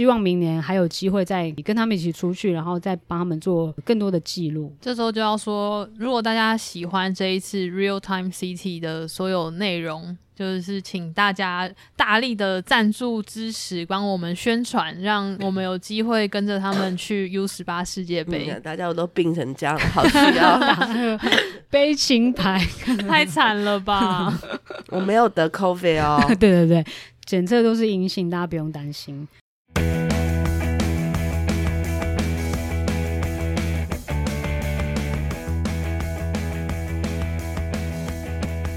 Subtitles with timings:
[0.00, 4.74] 希望明年还有机会再跟他们一起出去，然后再帮他们做更多的记录。
[4.80, 18.58] 这时候就要说，如果大家喜欢这一次 Real Time City 的所有内容，就是请大家大力的赞助支持，帮我们宣传，让我们有机会跟着他们去 U 十八世界杯。
[18.64, 20.58] 大家都病成这样，好需要
[21.68, 22.58] 悲情牌，
[23.06, 24.32] 太惨了吧！
[24.88, 26.84] 我没有得 COVID 哦， 对对对，
[27.26, 29.28] 检测都是阴性，大家不用担心。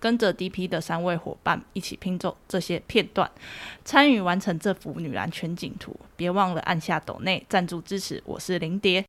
[0.00, 3.30] 跟着 DP 的三位伙伴一起拼凑这些片段，
[3.84, 5.94] 参与完成这幅女篮全景图。
[6.16, 8.20] 别忘了按下抖内赞助支持。
[8.24, 9.04] 我是林蝶。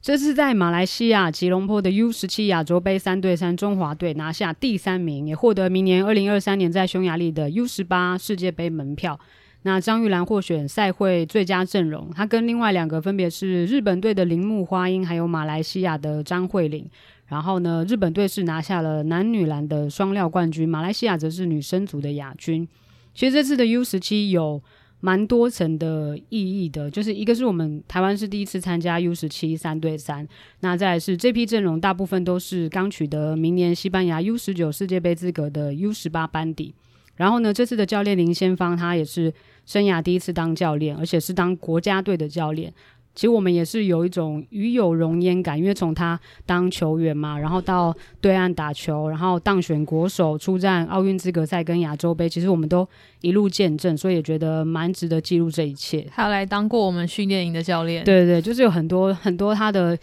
[0.00, 9.18] 这次在马来西亚吉隆坡的 U 十七亚洲杯三对三中华队拿下第三名，也获得明年二零二三年在匈牙利的 U 十八世界杯门票。
[9.62, 16.88] 那张玉兰获选赛会最佳阵容，她跟另外两个分别是日本队的铃木花音，还有马来西亚的张慧玲。
[17.26, 22.66] 然后呢，日本队是拿下了男女篮的双料冠军，马来西亚则是女生组的亚军。
[23.12, 24.62] 其实这次的 U 十七有
[25.00, 30.26] 蛮多层的意义的，就是一个是我们台湾是第一次参加 U 十七三对三，
[30.60, 36.74] 那再来是这批阵容大部分都是刚取得明年西班牙 U 十九世界杯资格的 U 十八班底。
[37.16, 39.34] 然后呢，这次的教练林先芳他也是
[39.68, 42.72] 生涯第一次当教练，而且是当国家队的教练。
[43.14, 52.88] 其实我们也是有一种与有荣焉感，因为从他当球员嘛，然后到对岸打球，然后当选国手，出战奥运资格赛跟亚洲杯，其实我们都
[53.20, 56.06] 一路见证，所以也觉得蛮值得记录这一切。
[56.14, 59.98] 他来当过我们训练营的教练，对对，就是有很多很多他的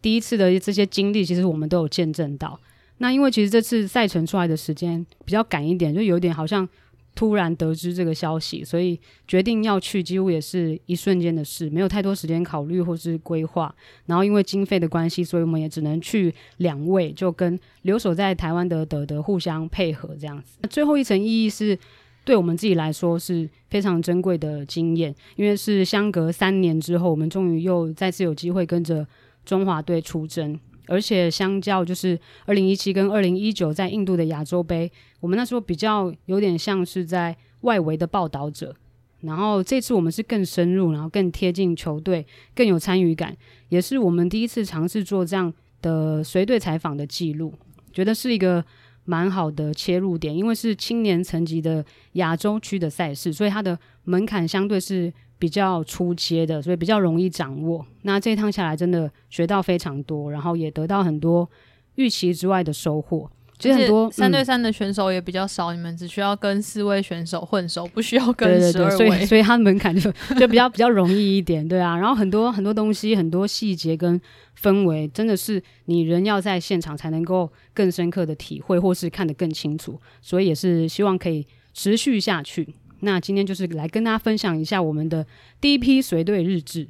[0.00, 2.60] 第一次的这些经历，其实我们都有见证到。
[2.98, 6.68] 那因为其实这次赛程出来的时间比较赶一点，就有点好像。
[7.14, 13.74] 突然得知这个消息，所以决定要去，几乎也是一瞬间的事，没有太多时间考虑或是规划。
[14.06, 20.58] 然后因为经费的关系，所以我们也只能去两位，就跟留守在台湾的德德互相配合这样子。
[20.70, 21.78] 最后一层意义是，
[22.24, 29.06] 对我们自己来说是非常珍贵的经验，因为是相隔三年之后，我们终于又再次有机会跟着
[29.44, 30.58] 中华队出征。
[30.92, 38.76] 而且相较就是二零一七跟二零一九在印度的亚洲杯，我们那时候比较有点像是在外围的报道者，
[39.22, 43.34] 然后这次我们是更深入，然后更贴近球队，更有参与感，
[43.70, 45.50] 也是我们第一次尝试做这样
[45.80, 47.54] 的随队采访的记录，
[47.90, 48.62] 觉得是一个
[49.06, 51.82] 蛮好的切入点，因为是青年层级的
[52.12, 55.10] 亚洲区的赛事，所以它的门槛相对是。
[55.42, 57.84] 比较出阶的，所以比较容易掌握。
[58.02, 61.50] 那这一趟下来，真的学到非常多，然后也得到很多
[61.96, 63.28] 预期之外的收获。
[63.58, 71.96] 其实很多三对三的选手也比较少，你们只需要跟四位选手混熟，不需要跟十二位，所以所以他门槛就 就比较比较容易一点，对啊。
[71.96, 74.20] 然后很多很多东西，很多细节跟
[74.60, 80.00] 氛围，真的是你人要在现场才能够更深刻的体会，或是看得更清楚。
[80.20, 81.44] 所以也是希望可以
[81.74, 82.72] 持续下去。
[83.02, 85.26] 那今天就是来跟大家分享一下我们的
[85.60, 86.88] 第一批随队日志。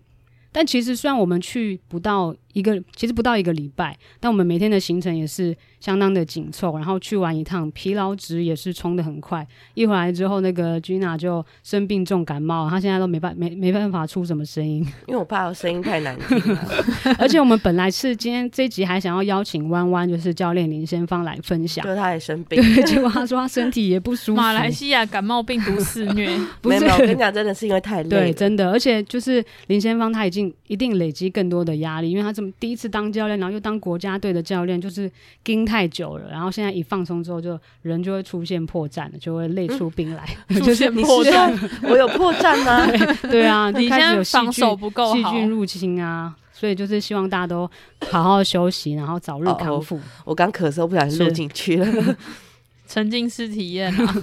[0.53, 6.77] 但其实虽然我们去不到一个，其实不到一个礼拜，但我们每天的行程也是相当的紧凑。
[6.77, 9.47] 然后去完一趟，疲劳值也是冲的很快。
[9.75, 16.59] 一回来之后，那个 Gina 就生病重感冒，她现在都没办没没办法出什么声音， 因为我怕我声音太难听。
[17.19, 24.41] 而且我们本来是今天这集还想要邀请弯弯，就是教练林先芳来分享，就他也生病，对，结果他说他身体也不舒服。
[24.41, 26.29] 马来西亚感冒病毒肆虐，
[26.63, 28.09] 没有，我跟你讲，真的是因为太累。
[28.09, 30.53] 对，真的，而且就是林先芳她已经。
[30.73, 35.11] 一定累积更多的压力，因为她这么第一次当教练，然后又当国家队的教练，就是
[35.45, 36.29] 盯太久了。
[36.31, 40.29] 然后现在一放松之后，就人就会出现破绽了，就会累出病来。
[40.61, 41.57] 出现破绽，
[41.89, 42.87] 我有破绽吗？
[43.31, 47.71] 对啊，你开始有防守不够细菌入侵啊，所以就是希望大家都
[48.11, 50.01] 好好休息，然后早日康复。
[50.25, 52.17] 我刚咳嗽，不小心录进去了，
[52.87, 54.15] 沉浸式体验啊。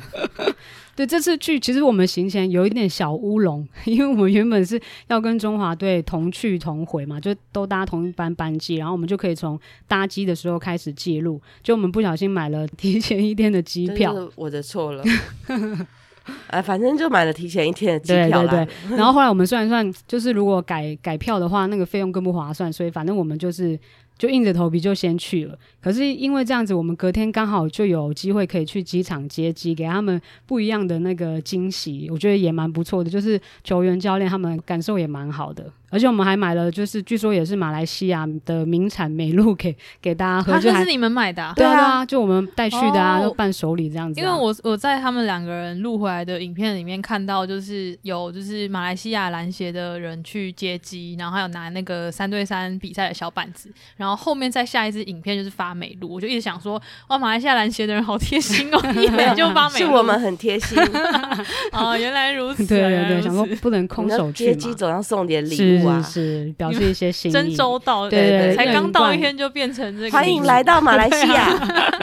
[1.00, 9.58] 对，这次去其实我们行前有一点小乌龙， 因为我们原本是要跟中华队同去同回嘛，就都搭同一班班机，然后我们就可以从
[9.88, 11.42] 搭机的时候开始记录。
[11.64, 15.02] 就我们不小心买了提前一天的机票，我的错了。
[16.48, 18.98] 哎，反正就买了提前一天的机票对对对。
[18.98, 23.80] 然后后来我们算一算，就是如果改改票的话，那个费用更不划算，所以反正我们就是。
[24.20, 25.58] 就硬着头皮就先去了。
[25.82, 33.10] 可是因为这样子，我们隔天刚好就有机会可以去机场接机，给他们不一样的那个惊喜，我觉得也蛮不错的。
[33.10, 35.72] 就是球员、教练他们感受也蛮好的。
[35.92, 60.78] 而且我们还买了，就是据说也是马来西亚的名产美露给给大家喝，它就还是你们买的啊、对啊对啊，就我们带去的啊，哦就伴手礼这样子啊、因为我我在他们两个人录回来的影片里面看到，就是有就是马来西亚篮协的人去接机，然后还有拿那个三对三比赛的小板子，然后后后面再下一支影片就是发美露，我就一直想说，哇，马来西亚篮协的人好贴心哦， 一来就发美露，是我们很贴心，
[61.74, 66.20] 哦，原来如此，对对对，想说不能空手去接机嘛，总要送点礼物啊是。
[66.20, 67.34] 是，表示一些心意。
[67.34, 71.50] 真周到，对对对才刚到一天就变成这个，欢迎来到马来西亚，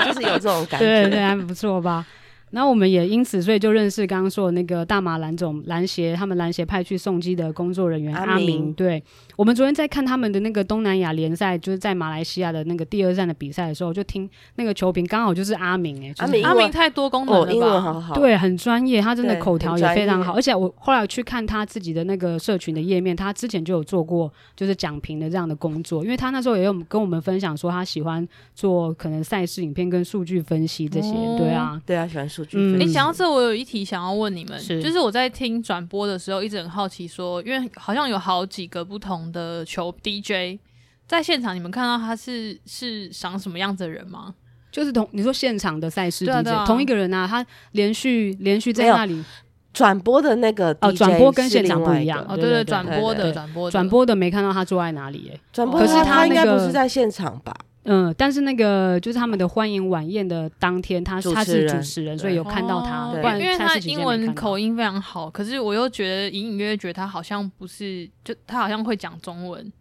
[0.07, 0.87] 就是有这种感觉。
[0.87, 2.07] 对对对，还不错吧？
[2.53, 8.37] 然后我们也因此，所以就认识刚刚说的那个大马篮总篮协，他们篮协派去送机的工作人员阿。
[8.37, 9.03] 明对
[9.37, 17.81] 我们昨天在看他们的那个东南亚联赛，就是在马来西亚的那个第二站的比赛的时候，就听那个球评刚好就是阿明、哎，就是阿明阿明太多功能哦，了英文吧？
[17.81, 18.15] 好好。
[18.15, 20.33] 对，很专业，他真的口条也非常好。
[20.33, 31.09] 而且我后来去看他自己的那个社群的页面，他之前就有做过就是讲评的这样的工作，因为他那时候也有跟我们分享说，他喜欢做可能赛事影片跟数据分析这些。
[31.09, 32.93] 哦对啊，对啊，喜欢数据分析。
[32.95, 40.61] 讲到这，我有一题想要问你们，是就是我在听转播的时候，一直很好奇说，因为好像有好几个不同的球 DJ
[41.07, 44.35] 在现场，你们看到他是是长什么样子的人吗？
[44.73, 49.25] 就是同你说现场的赛事 DJ，、同一个人啊，他连续连续在那里
[49.73, 55.41] 转播的那个哦转播跟现场不一样哦，对对对转播的转播的转播的没看到他坐在哪里耶。
[55.53, 57.57] 转播，可是他应该不是在现场吧？
[57.87, 69.73] 嗯，但是那个就是他们的欢迎晚宴的当天，他他是主持人所以有看到他，哦不然因为他赛事期间英文口音非常好，可是我又觉得隐隐约约觉得他好像不是，就他好像会讲中文，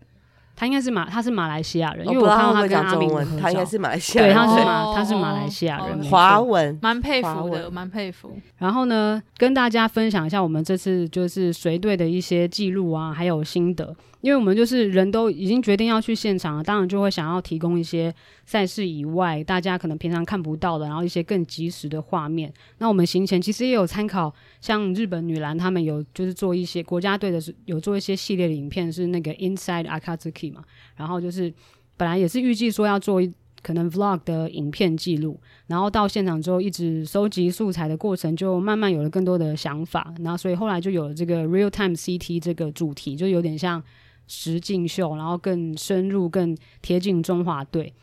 [0.56, 4.38] 他应该是马他是马来西亚人，因为我看到他会讲跟阿明的中文，他应该是马来西亚对，人。
[4.38, 4.66] 他是哦。
[4.66, 8.38] 马他是马来西亚人，华文，蛮佩服的，蛮佩服。
[8.58, 13.96] 然后呢，跟大家分享一下我们这次就是随队的一些记录啊，还有心得。
[14.26, 18.12] 因为我们就是人都已经决定要去现场了，当然就会想要提供一些
[18.44, 22.52] 赛事以外大家可能平常看不到的，然后一些更及时的画面。
[22.80, 30.64] 那我们行前其实也有参考，像日本女篮他们有就是做一些国家队的有做一些系列的影片，是那个 Inside Akatsuki 嘛，
[30.96, 31.54] 然后就是
[31.96, 33.32] 本来也是预计说要做一
[33.62, 43.84] 可能 vlog 的影片记录，然后到现场之后一直收集素材的过程，就慢慢有了更多的想法，然后所以后来就有了这个 real time CT 这个主题，就有点像
[44.28, 47.94] 实境秀，然后更深入、更贴近中华队。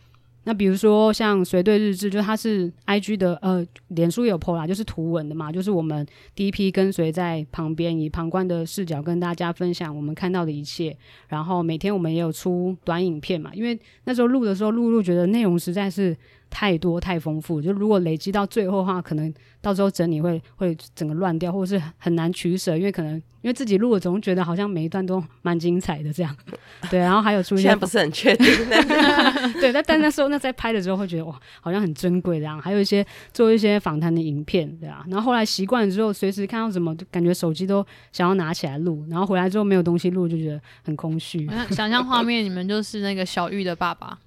[0.45, 6.05] 那比如说像随队日志，就它是 I G 的呃，脸书有 PO 啦，就是图文的嘛，就是我们
[6.35, 10.97] 第一批跟随在旁边，以旁观的视角跟大家分享我们看到的一切。
[11.29, 16.17] 然后每天我们也有出短影片嘛，因为那时候录的时候，录录觉得内容实在是
[16.53, 19.33] 太多太丰富，就如果累积到最后的话，可能
[19.63, 26.37] 到时候整理会会整个乱掉，或者是很难取舍，因为可能因为自己录了，总觉得好像每一段都蛮精彩的这样。
[26.91, 28.47] 对，然后还有出一些现在不是很确定。
[29.61, 35.03] 对，但但那时候那在拍的时候会觉得哇，好像很珍贵这样，还有一些做一些访谈的影片，对啊。
[35.09, 41.47] 然后后来习惯了之后，随时看到什么，就感觉手机都想要拿起来录，然后回来之后没有东西录，就觉得很空虚。
[41.47, 44.19] 想想象画面，你们就是那个小玉的爸爸，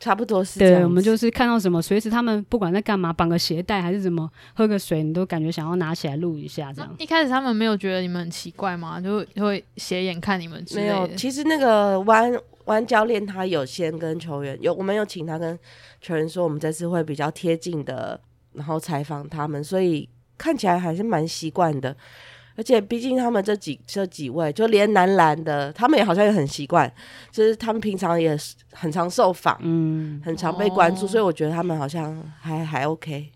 [0.00, 6.94] 差不多是这样对，我们就是看到什么，随时他们不管在干嘛，绑个鞋带还是什么，喝个水，你都感觉想要拿起来录一下这样。
[6.98, 9.00] 一开始他们没有觉得你们很奇怪吗？
[9.00, 11.08] 就会就会斜眼看你们之没有。
[11.16, 12.32] 其实那个弯
[12.66, 15.58] 弯教练他有先跟球员有，我们有请他跟
[16.00, 18.20] 球员说，我们这次会比较贴近的，
[18.52, 21.96] 然后采访他们，所以看起来还是蛮习惯的。
[22.56, 26.90] 而且毕竟他们这几这几位，就连男篮的，他们也好像也很习惯，
[27.30, 28.36] 就是他们平常也
[28.72, 31.08] 很常受访，嗯，很常被关注，哦。
[31.08, 33.30] 所以我觉得他们好像还还 OK，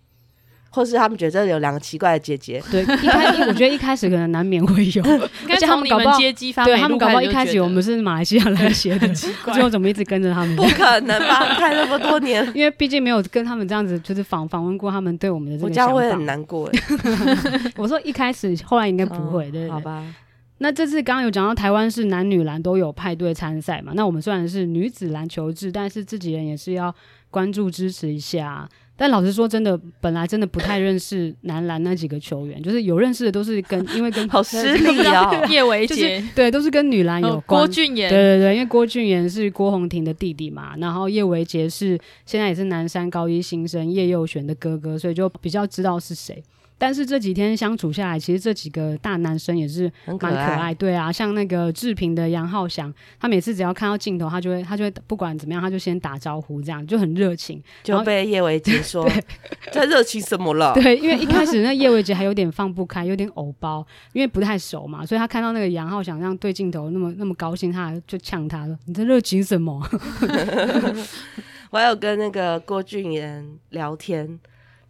[0.70, 5.02] 或是他们觉得这里有两个奇怪的姐姐，对，一开我觉得一开始可能难免会有，
[5.48, 10.54] 而且他们们搞不好接机发美对他们搞不好一开始我们是马来西亚来写的， 最后怎么一直跟着他们？
[10.56, 11.54] 不可能吧？
[11.54, 15.92] 看那么多年， 因为毕竟没有跟他们这样子，就是访访问过他们对我们的这我个想法。
[16.00, 17.72] 这样会很难过欸。
[17.76, 19.70] 我说一开始，后来应该不会，对对对。
[19.70, 20.04] 好吧？
[20.58, 23.92] 那这次刚刚有讲到台湾是男女篮都有派队参赛嘛？
[23.94, 26.92] 那我们虽然是女子篮球制，但是自己人也是要
[27.30, 28.68] 关注支持一下。
[29.00, 35.46] 但老实说，真的本来真的不太认识男篮那几个球员，就是有认识的都是跟因为跟好失礼啊。
[35.46, 37.60] 叶维就是杰、对都是跟女篮有哦关。
[37.60, 46.42] 郭俊对彦，对对，因为郭俊彦是郭宏婷的弟弟嘛，然后叶维杰是现在也是南山高一新生叶佑璇的哥哥，所以就比较知道是谁。
[46.78, 57.60] 但是这几天相处下来，其实这几个大男生也是蛮可爱，对啊，像那个志平的杨浩翔，他每次只要看到镜头，他就会他就会不管怎么样，他就先打招呼，这样就很热情。
[57.82, 59.04] 就被叶维杰 说
[59.72, 60.72] 在热情什么了？
[60.80, 69.84] 对，因为一开始那叶维杰还有点放不开，有点偶包，因为不太熟嘛，所以他看到那个杨浩翔这样对镜头那么那么高兴，他还就呛他了：“你在热情什么？”
[71.70, 74.38] 我还有跟那个郭俊妍聊天，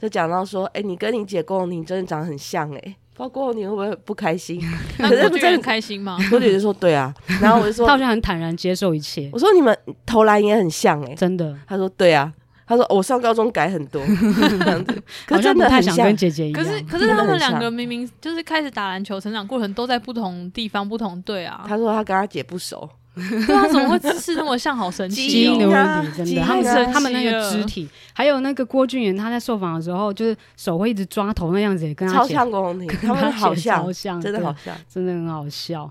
[0.01, 2.81] 就讲到说，哎、你跟你姐郭永婷真的长得很像、哎，
[3.15, 4.61] 不知道郭永婷会不会不开心？
[4.99, 6.17] 可是不真的很开心吗？
[6.33, 9.77] 我姐姐说对啊，然后我就说他好，像很坦然接受一切，我说你们
[10.07, 12.33] 投篮也很像、哎，真的，他说对啊，
[12.67, 16.17] 他说我上高中改很多， 这样子， 可好像是真的很像不太想跟。
[16.17, 16.63] 姐姐一样。
[16.63, 21.65] 可是可是真的他们两个明明就是开始打篮球，成长过程都在不同地方、不同队啊。
[21.67, 22.89] 他说他跟他姐不熟，
[23.47, 24.77] 对啊，怎么会姿势那么像？
[24.79, 25.29] 好神奇哦！
[25.29, 34.77] 基因的啊问题，真的，他们他们那个肢体，还有那个郭俊元，他在受访的时候，就是手会一直抓头那样子，也跟他超像郭宏婷， 跟他们好像超，像，真的好像。
[34.89, 35.91] 真的很好笑。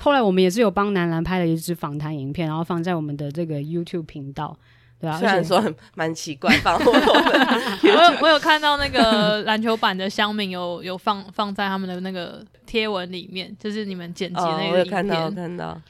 [0.00, 4.56] 后来我们也是有帮男篮拍了一支访谈影片，然后放在我们的这个 YouTube 频道，
[5.00, 7.02] 对啊，虽然说很蛮奇怪，放我们
[7.82, 15.34] 我有我有看到那个篮球版的乡民有有放放在他们的那个贴文里面，就是你们剪辑那个影我有看到，我片。
[15.34, 15.80] 看到，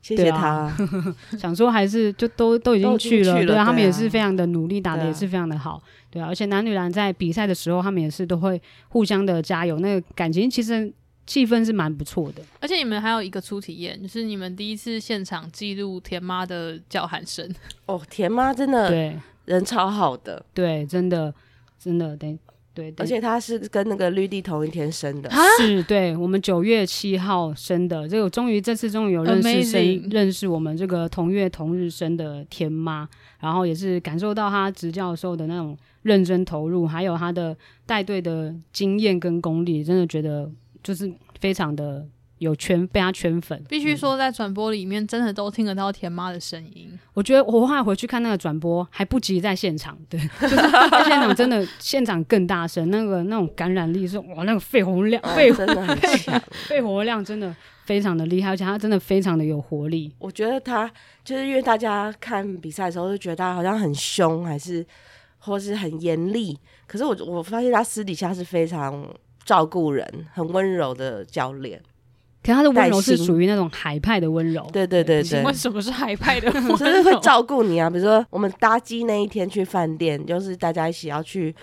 [0.00, 0.74] 谢谢他。
[1.38, 10.90] 想说还是就都都已经去了，对他们也啊是非常的努力，打的也是非常的好，对啊，而且男女篮在比赛的时候，他们也是都会互相的加油，那个感情其实
[11.26, 12.42] 气氛是蛮不错的。
[12.60, 17.46] 而且你们还有一个初体验，就是你们第一次现场记录田妈的叫喊声。
[17.86, 21.34] 哦，田妈真的对人超好的，对，真的
[21.78, 22.16] 真的
[22.78, 25.28] 对对，而且他是跟那个绿地同一天生的。
[25.58, 33.08] 是对我们九月七号生的，这个终于这次终于有认识生认识我们这个同月同日生的天妈，
[33.40, 40.48] 然后也是感受到他执教的时候的那种认真投入，还有他的带队的经验跟功力，真的觉得
[40.80, 42.06] 就是非常的
[42.38, 43.62] 有圈被他圈粉。
[43.68, 46.98] 必须说，在转播里面真的都听得到田妈的声音。
[47.14, 57.54] 我觉得我后来回去看那个转播，还不及在现场，对，就是在现场真的 现场更大声，那个那种感染力是哇，那个肺活量哦肺真的很强， 肺活量真的
[57.84, 60.12] 非常的厉害，而且他真的非常的有活力。
[60.18, 60.90] 我觉得他
[61.24, 64.86] 就是因为大家看比赛的时候就觉得他好像很凶，还是
[65.38, 69.08] 或是很严厉，可是我我发现他私底下是非常
[69.44, 71.80] 照顾人、很温柔的教练。
[72.42, 76.76] 可他的温柔是属于那种海派的温柔，对对对对请问，什么是海派的温柔？
[76.78, 77.90] 就是会照顾你啊。
[77.90, 81.54] 比如说我们搭机那一天去饭店，就是大家一起要去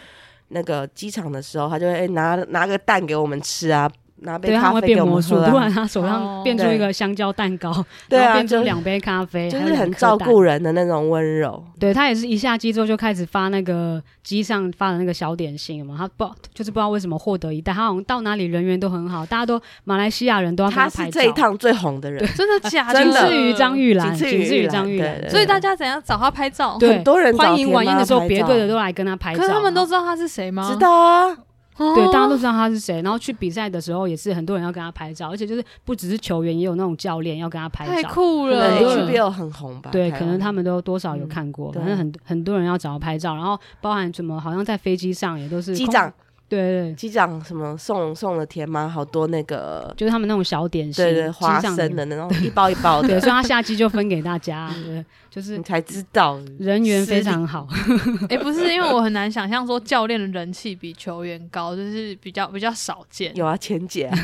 [0.49, 3.89] 那个机场的时候，他就会、哎拿拿个蛋给我们吃啊，
[4.25, 5.71] 拿杯对，他会咖啡给我变魔术，们喝啊突然。
[5.71, 7.71] 他手哦上变出一个香蕉蛋糕，
[8.09, 11.63] 对啊，然后变出两杯咖啡，就是很照顾人的那种温柔。
[11.79, 23.03] 对他也是一下机之后就开始发那个机上发的那个小点心嘛，他不就是不知道为什么获得一袋，他好像到哪里人缘都很好，大家都马来西亚人都要跟他，是这一趟最红的人，真的假 的？
[23.03, 26.77] 仅次于张玉兰，仅次于张玉兰，所以大家怎样找他拍照？
[26.79, 30.67] 对很多人找欢迎晚宴的时候，别队的都来跟他拍照，可是他们都知道他是谁吗？
[30.71, 31.35] 知道啊，
[31.77, 33.01] 对，大家哦都知道他是谁。
[33.01, 38.03] 然后去比赛的时候，也是很多人要跟他拍照，而且就是不只是球员，也有那种教练要跟他拍照太。
[38.03, 38.79] 酷了。
[38.79, 39.89] 人 HBO 很红吧？
[39.91, 46.11] 对，可能他们都多少有嗯看过，对反正很很多人要找他拍照，然后包含什么，好像在飞机上也都是机长，
[46.47, 56.39] 对对，机长什么送送了田妈好多那个，就是他们那种小点心，对对，花生的那种一包一包对，的，所以他下机就分给大家， 对，就是你才知道。
[56.59, 57.67] 人缘非常好。
[58.29, 63.35] 哎、不是，因为我很难想象说教练的人气比球员高，就是比较比较少见。
[63.35, 64.15] 有啊，钱姐啊，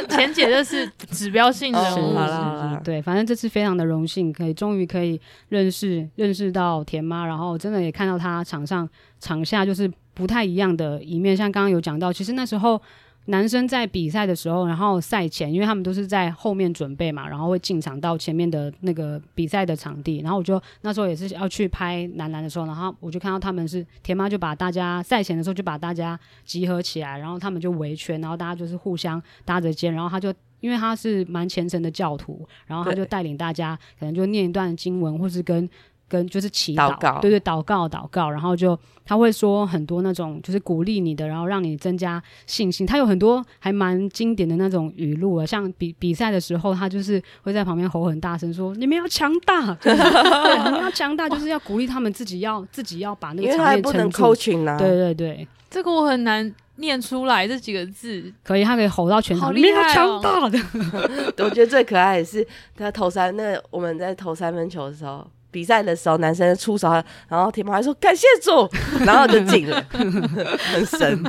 [0.10, 2.80] 钱姐这是指标性人物，哦好啦是好啦。
[2.84, 9.90] 对，反正这次非常的荣幸，可以终于可以认识认识到田妈，然后真的也看到她场上场下就是
[10.20, 11.34] 不太一样的一面。
[11.34, 12.80] 像刚刚有讲到，其实那时候
[13.24, 30.32] 男生在比赛的时候，然后赛前，因为他们都是在后面准备嘛，然后会进场到前面的那个比赛的场地，然后我就那时候也是要去拍男篮的时候，然后我就看到他们是田妈就把大家赛前的时候就把大家集合起来，然后他们就围圈，然后大家就是互相搭着肩，然后他就。
[30.60, 35.66] 因为他是蛮虔诚的教徒，然后他就带领大家，可能就念一段经文，或是跟
[36.10, 38.76] 跟就是祈祷，祷告对对，祷告祷告，然后就
[39.06, 42.84] 他会说很多那种就是鼓励你的，然后让你增加信心。
[42.84, 58.32] 他有很多还蛮经典的那种语录啊，像比比赛的时候，他就是会在旁边吼很大声说：“你们要强大，就是 对，你们要强大，就是要鼓励他们自己要自己要把那因为个场他也不能面撑住。” coaching 啊，对对对，这个我很难念出来这几个字。
[58.42, 60.58] 可以，他可以吼到全场，好厉害哦大的。
[61.44, 66.88] 我觉得最可爱的是他投三，那我们在投三分球的时候，比赛的时候，男生出手，
[67.28, 68.68] 然后铁毛还说感谢主，
[69.04, 71.22] 然后就进了， 很神。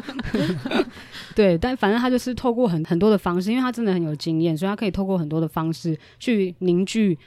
[1.34, 7.18] 对，但反正他就是透过很很多的方式，因为他真的很有经验，所以他可以透过很多的方式去凝聚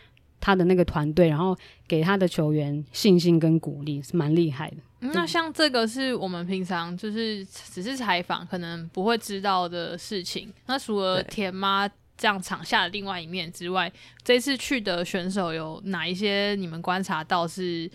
[0.40, 1.56] 他的那个团队，然后
[1.88, 4.76] 给他的球员信心跟鼓励，是蛮厉害的。
[5.00, 10.50] 嗯那像这个是我们平常就是只是采访，可能不会知道的事情。
[10.66, 11.86] 那除了对田妈
[12.16, 13.92] 这样场下的另外一面之外，
[14.22, 17.90] 这次去的选手有哪一些你们观察到是，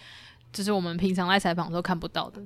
[0.51, 2.41] 就是我们平常在采访都看不到的？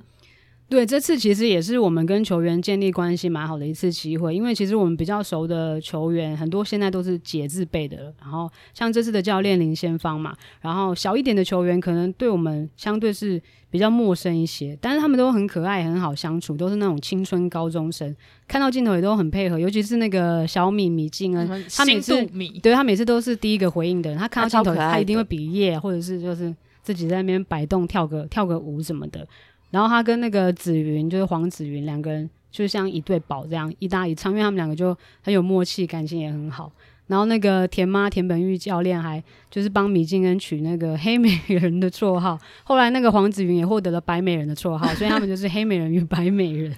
[0.73, 13.39] 对，这次其实也是我们跟球员建立关系蛮好的一次机会，因为其实我们比较熟的球员很多现在都是解字辈的，然后像这次的教练林先芳嘛，然后小一点的球员可能对我们相对是
[13.69, 18.15] 比较陌生一些，但是他们都很可爱，很好相处，都是那种青春高中生，
[18.47, 26.51] 看到镜头也都很配合，尤其是那个小米米静恩，嗯他每次米对他每次都是第一个回应的人，他看到镜头他一定会比耶，或者是就是
[26.81, 29.27] 自己在那边摆动跳个跳个舞什么的。
[29.73, 36.71] 然后他跟那个紫云，就是黄紫云两个人就像一对宝这样一搭一唱，因为他们两个就很有默契，感情也很好。
[37.07, 46.73] 然后那个田妈田本玉教练还就是帮米静恩取那个黑美人的绰号，后来那个黄子云也获得了白美人的绰号，所以他们就是黑美人与白美人。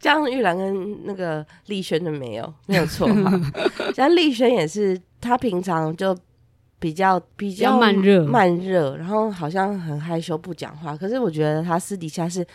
[0.00, 3.40] 这样玉兰跟那个丽轩就没有没有错哈。
[3.94, 6.16] 像丽轩也是，他平常就
[6.78, 10.96] 比较比较较慢热慢热，然后好像很害羞不讲话。
[10.96, 12.46] 可是我觉得他私底下是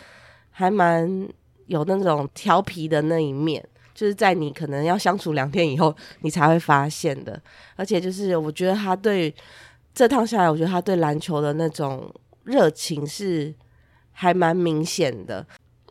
[0.50, 1.28] 还蛮
[1.66, 3.64] 有那种调皮的那一面。
[3.92, 7.38] 就是在你可能要相处两天以后，你才会发现的。
[7.76, 9.34] 而且就是我觉得他对
[9.92, 12.10] 这趟下来，我觉得他对篮球的那种
[12.44, 13.52] 热情是
[14.12, 15.44] 还蛮明显的。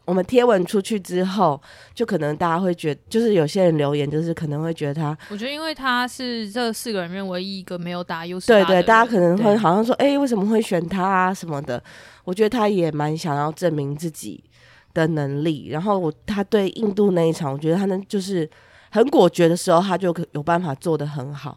[0.10, 1.62] 我们贴文出去之后，
[1.94, 11.84] 就可能大家会觉得，就是有些人留言，就是可能会觉得他，我觉得因为他是这四个人里面唯一一个没有打 U 对对，大家可能会好像说，哎、为什么会选他啊什么的？
[12.24, 14.44] 我觉得他也蛮想要证明自己
[14.96, 15.68] 的能力。
[15.70, 18.50] 然后我他对印度那一场，我觉得他能就是
[18.90, 21.56] 很果决的时候，他就可有办法做得很好。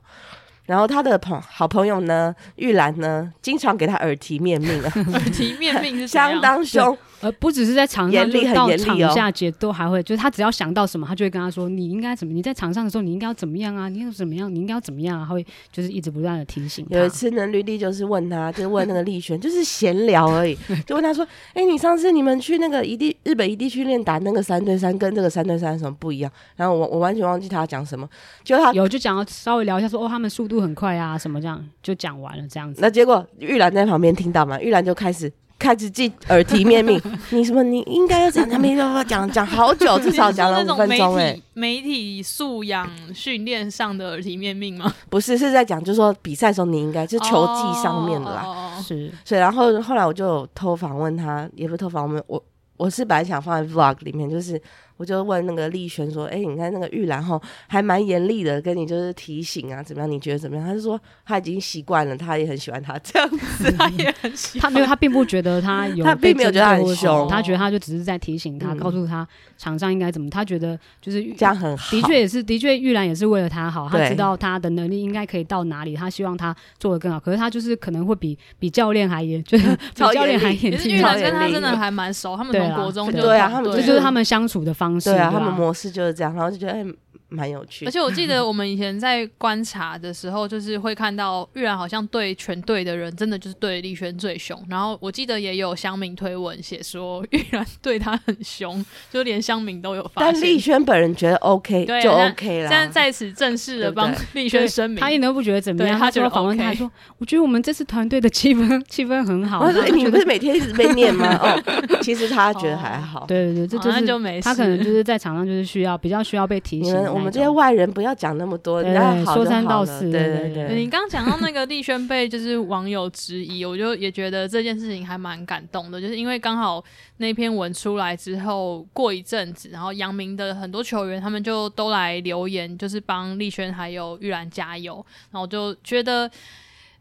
[0.66, 6.96] 然后他的朋好朋友呢，玉兰呢，经常给他耳提面命啊， 耳提面命是相当凶。
[7.22, 12.34] 呃，不只是在场上，到场下姐都还会，就是他只要想到什么，他就会跟他说：“你应该怎么？
[12.34, 13.88] 你在场上的时候，你应该要怎么样啊？
[13.88, 14.52] 你要怎么样？
[14.52, 16.84] 你应该要怎么样啊？”他会就是一直不断的提醒。
[16.90, 28.08] 有一次呢，绿地就是问他， 就是问那个丽轩，就是闲聊而已， 就问他说：“哎、你上次你们去那个一地日本一地训练打那个三对三，跟这个三对三有什么不一样？”然后我我完全忘记他讲什么，
[28.42, 32.80] 就他有就讲要稍微聊一下说哦，他们速度很快啊，什么这样就讲完了这样子。
[32.82, 35.30] 那结果玉兰在旁边听到嘛，玉兰就开始
[35.62, 44.92] 开始记耳提面命， 你什么你应该要讲，他没办法讲讲好久，至少讲了五分钟哎、体媒体素养训练上的耳提面命吗？
[45.08, 48.74] 不是是在讲，就是说比赛的时候你应该就是球技上面的啦。
[48.82, 52.42] 是所以然后后来我就有偷访问他，也不是偷访问我，
[52.76, 54.60] 我是本来想放在 vlog 里面，就是
[55.02, 60.08] 我就问那个丽轩说，哎、你看那个玉兰吼还蛮严厉的，跟你就是提醒啊，怎么样？
[60.08, 60.64] 你觉得怎么样？
[60.64, 63.72] 他就说他已经习惯了，他也很喜欢他这样子。
[63.76, 64.62] 他也很喜欢。
[64.62, 69.26] 他没有，他并不觉得他有 他并没有觉得他很凶他觉得他就只是在提醒他，嗯告诉他
[69.58, 70.30] 场上应该怎么。
[70.30, 77.18] 他觉得就是这样很好，的确也是，的确玉兰也是为了他好，他知道他的能力应该可以到哪里，他希望他做的更好。
[77.18, 80.76] 可是他就是可能会比比教练还严， 就是比教练还严厉严厉。
[80.76, 85.10] 可是玉兰跟他真的还蛮熟，他们对啊从国中就对啊他们这就是他们相处的方式。
[85.10, 86.84] 对啊，吧他们模式就是这样，然后就觉得哎
[87.32, 87.90] 蛮、有趣而。
[87.90, 94.60] 且我记得我们以前在观察的时候，就是会看到玉兰好像对全队的人真的就是对丽轩最凶。
[94.68, 100.48] 然后我记得也有乡民推文写说玉兰对他很凶，就连乡民都有发现但现。
[100.48, 102.68] 丽轩本人觉得 OK 就 OK 了。
[102.68, 111.36] 现在在此正式的帮对丽轩声明，他一点都不觉得怎么样，他觉得他就访问他说：“我觉得我们这次团队的气氛气氛很好。”你不是每天一直被念吗？
[111.42, 111.62] 哦，
[112.00, 113.24] 其实他觉得还好。
[113.28, 114.44] 对对对，这哦就是那就没事。
[114.44, 116.92] 他可能就是在场上就是需要比较需要被提醒。
[117.22, 120.68] 们我们这些外人不要讲那么多，对人家好说三道四对对对对。
[120.68, 120.76] 对。
[120.76, 126.82] 你刚刚讲到那个丽轩被就是网友质疑，我就也觉得这件事情还蛮感动的，就是因为刚好
[127.18, 134.94] 那篇文出来之后，过一阵子，然后杨明的很多球员他们就都来留言，就是帮丽轩还有玉兰加油，
[135.30, 136.30] 然后我就觉得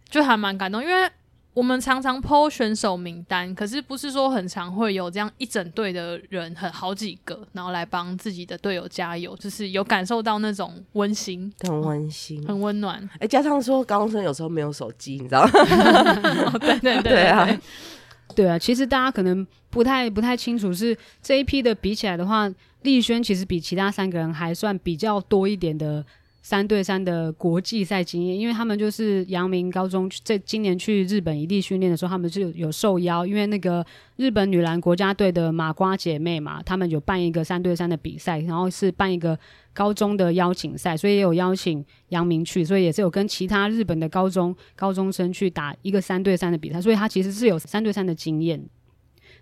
[0.09, 1.09] 就还蛮感动，因为。
[1.53, 12.41] 我们常常 PO 选手名单，可是不是说很常会有这样一整队的人，很好几个，然后来帮自己的队友加油，就是有感受到那种温馨，很温馨。
[12.47, 13.09] 很温暖。
[13.19, 15.51] 哎，加上说高中生有时候没有手机，你知道吗？
[16.53, 17.59] 哦，对对 对对啊，
[18.33, 22.49] 对啊，其实大家可能不太不太清楚，是这一批的比起来的话，
[22.83, 26.05] 丽轩其实比其他三个人还算比较多一点的
[26.41, 39.37] 三对三的国际赛经验，因为他们就是阳明高中这今年去日本异地训练的时候，他们是有受邀，因为那个日本女篮国家队的马瓜姐妹嘛，他们有办一个三对三的比赛，然后是办一个
[39.71, 48.63] 高中的邀请赛，所以也有邀请阳明去，所以也是有跟其他日本的高中高中生去打一个三对三的比赛，所以他其实是有三对三的经验。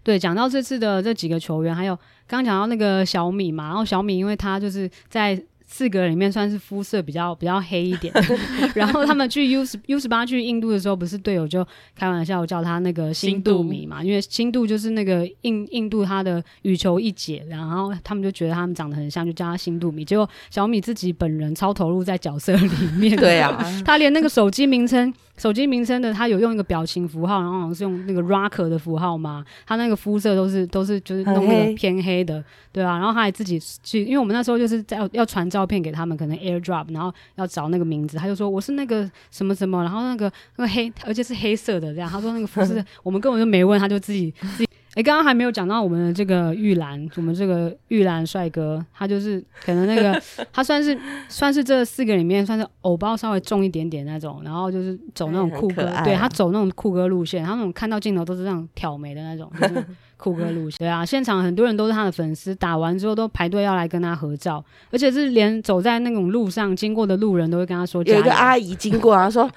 [0.02, 8.12] 对，讲到这次的这几个球员，还有刚讲到那个小米嘛，然后小米因为他就是在四个人里面算是肤色比较比较黑一点，
[8.74, 20.04] 然后他们去 U 十 U 十八去印度的时候，不是队友就开玩笑叫他那个新度米嘛，因为新度就是那个印印度他的羽球一姐，然后他们就觉得他们长得很像，就叫他新度米。
[20.04, 25.14] 结果小米自己本人超投入在角色里面，对啊， 他连那个手机名称。
[25.40, 29.44] 手机名称的，他有用一个表情符号，然后好像是用那个 rocker 的符号嘛。
[29.66, 32.98] 他那个肤色都是都是就是弄那个偏黑的，对啊。
[32.98, 42.10] 然后他还自己去，因为我们那时候就是在要传照片给他们，可能 AirDrop，然后要找那个名字，他就说我是那个什么什么，然后那个那个黑，而且是黑色的这样。
[42.10, 44.70] 他说那个肤色， 我们根本就没问，他就自己自己。
[44.96, 50.20] 哎，刚刚还没有讲到我们的这个玉兰，我们这个玉兰帅哥，他就是可能那个
[50.52, 50.98] 他算是
[51.28, 59.86] 算是这四个里面算是偶包稍微重一点点那种，然后就是走那种酷哥，对他走那种酷哥路线，他那种看到镜头都是这样挑眉的那种，就是
[60.18, 60.80] 酷哥路线。
[60.82, 69.48] 对啊，现场很多人都是他的粉丝，打完之后都排队要来跟他合照，而且是连走在那种路上经过的路人都会跟他说，有一个阿姨经过，然后说。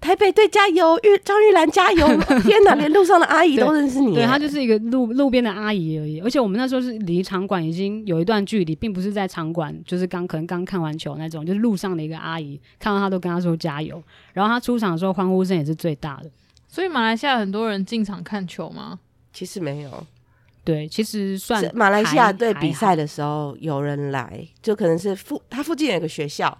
[0.00, 2.06] 台北队加油，玉张玉兰加油！
[2.42, 4.14] 天哪，连路上的阿姨都认识你。
[4.14, 6.20] 对，她就是一个路路边的阿姨而已。
[6.20, 14.02] 而且我们那时候是离场馆已经有一段距离，并不是在场馆，就是刚可能刚看完球那种，就是路上的一个阿姨看到她都跟她说加油。
[14.32, 16.30] 然后她出场的时候欢呼声也是最大的。
[16.68, 18.98] 所以马来西亚很多人进场看球吗？
[19.32, 20.06] 其实没有。
[20.64, 26.56] 对，其实算马来西亚队比赛的时候有人来，就可能是附他附近有个学校。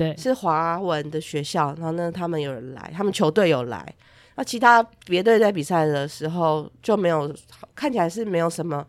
[0.00, 3.94] 对，是华文的学校，然后呢，他们有人来，他们球队有来，
[4.36, 7.30] 那其他别队在比赛的时候就没有，
[7.74, 8.82] 看起来是没有什么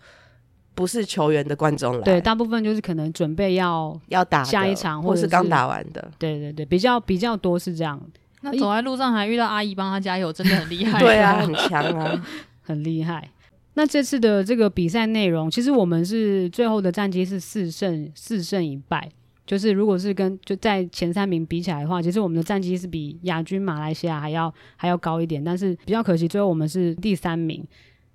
[0.74, 8.02] 不是球员的观众来，对，大部分就是可能准备要要打下一场，或是刚打完的，对对对，比较比较多是这样。
[8.40, 12.26] 那走在路上还遇到阿姨帮他加油，真的很厉害， 对啊，很强啊，
[12.64, 13.30] 很厉害。
[13.74, 19.12] 那这次的这个比赛内容，其实我们是最后的战绩是四胜四胜一败。
[19.52, 27.62] 就是如果是跟就在前三名比起来的话，其实我们的战绩是比亚军马来西亚还要还要高一点，但是比较可惜，最后我们是第三名。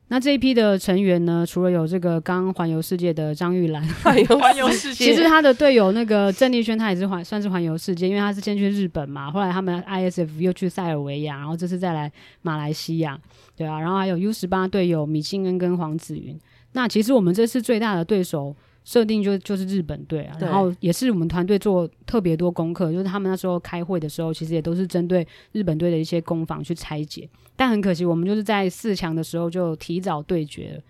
[0.08, 13.20] 那这一批的成员呢，除了有这个刚环游世界的张玉兰，环游环游世界，其实他的队友那个郑丽轩，他也是环算是环游世界，因为他是先去日本嘛，后来他们 ISF 又去塞尔维亚，然后这次再来马来西亚，
[13.54, 16.34] 对啊，然后还有 U 十八队友米信恩跟黄子云。
[16.72, 18.56] 那其实我们这次最大的对手。
[18.86, 27.28] 设定就就是日本队啊，然后也是我们团队做特别多功课，就是他们那时候开会的时候，其实也都是针对日本队的一些攻防去拆解。
[27.56, 30.80] 但很可惜，我们就是在四强的时候就提早对决了。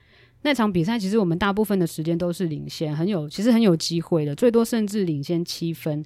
[0.42, 6.04] 那场比赛其实我们大部分的时间都是领先，很有其实很有机会的，最多甚至领先七分。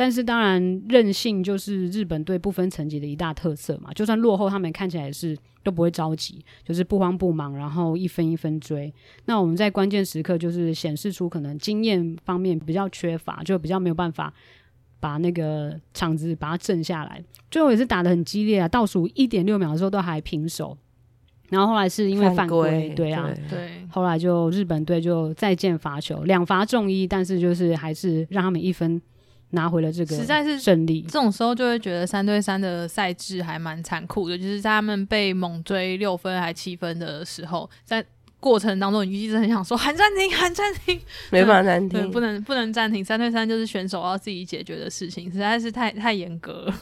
[0.00, 3.92] 但是当然，韧性就是日本队不分层级的一大特色嘛。
[3.92, 8.90] 就算落后，他们看起来是都不会着急，就是不慌不忙，然后一分一分追。
[9.26, 14.32] 那我们在关键时刻就是显示出可能经验方面比较缺乏，就比较没有办法
[15.00, 17.22] 把那个场子把它震下来。
[17.50, 20.78] 最后也是打的很激烈啊，倒数一点六秒的时候都还平手。
[21.50, 28.98] 然后后来是因为犯规，对啊，对，后来就日本队就再见罚球，两罚中一，但是就是还是让他们一分。
[29.50, 31.02] 拿回了这个，实在是胜利。
[31.02, 38.04] 这种时候就会觉得三对三的赛制还蛮残酷的，就是在他们被猛追六分还七分的时候，在
[38.38, 43.04] 过程当中，你一直很想说喊暂停，喊暂停，没办法暂停，不能不能暂停。
[43.04, 46.74] 三对三就是选手要自己解决的事情，实在是太太严格了。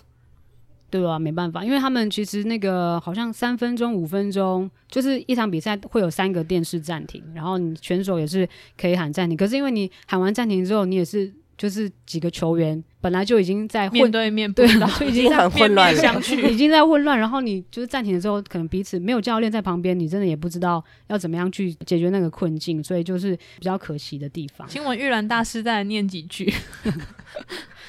[0.90, 9.36] 对啊，没办法，因为他们其实那个好像三分钟、五分钟，就是一场比赛会有三个电视暂停，然后你选手也是可以喊暂停。
[9.36, 11.32] 可是因为你喊完暂停之后，你也是。
[11.58, 14.66] 就是几个球员本来就已经在面对面对，
[14.98, 17.18] 就已经 很混乱相去， 已经在混乱。
[17.18, 24.66] 然后你就是暂停的时候，可能彼此没有教练在旁边，你真的也不知道要怎么样去解决那个困境，所以就是比较可惜的地方。
[24.68, 26.52] 请问玉兰大师再念几句。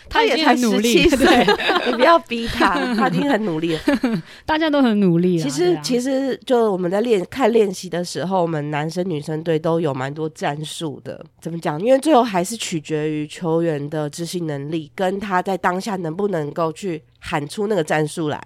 [0.09, 1.45] 他也才十七岁，
[1.87, 3.79] 你不要逼他，他已经很努力了。
[4.45, 5.37] 大家都很努力。
[5.37, 11.23] 其实，其实就我们在练看练习的时候，我们男生女生队都有蛮多战术的。
[11.39, 11.79] 怎么讲？
[11.79, 18.41] 因为最后还是取决于球员的执行能力，跟他在当下能不能够去喊出那个战术来。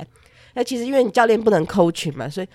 [0.56, 2.47] 那其实因为你教练不能 coach 嘛，所以。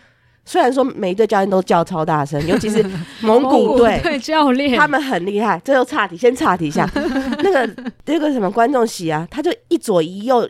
[0.49, 2.83] 虽然说每一队教练都叫超大声， 尤其是
[3.21, 5.61] 蒙古队，对教练，他们很厉害。
[5.63, 6.89] 这又岔题，先岔题一下。
[7.45, 10.49] 那个那个什么观众席啊，他就一左一右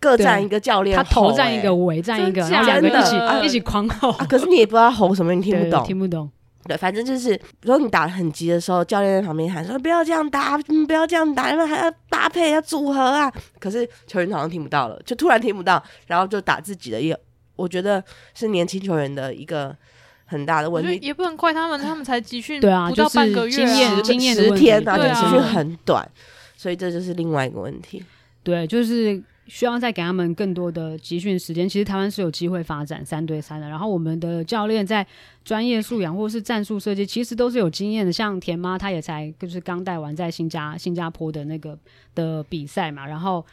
[0.00, 5.84] 各站一个教练吼，他头站一欸个，尾站一个，真然后两个一起的一起狂吼，啊可是你也不知道吼什么，你听不懂。
[5.84, 6.30] 听不懂。
[6.66, 13.30] 对，反正就是，比如说你打的很急的时候，教练在旁边喊说：“不要这样打，嗯不要这样打，因为还要搭配，要组合啊。”
[13.60, 16.98] 可是球员好像听不到了，就突然听不到，然后就打自己的。
[16.98, 17.14] 也
[17.56, 18.02] 我觉得
[18.34, 19.76] 是年轻球员的一个
[20.26, 20.88] 很大的问题。
[20.88, 26.10] 我觉得也不能怪他们， 他们才集训对啊不到就是半个月经验啊，经验的问题十天啊，对啊集训很短，
[26.56, 28.02] 所以这就是另外一个问题。
[28.42, 31.68] 对，就是需要再给他们更多的集训时间。
[31.68, 35.06] 其实台湾是有机会发展三对三的，然后我们的教练在
[35.44, 38.12] 专业素养或是战术设计，其实都是有经验的。
[38.12, 41.78] 像田妈，她也才就是刚带完在新加新加坡的那个
[42.14, 43.44] 的比赛嘛，然后。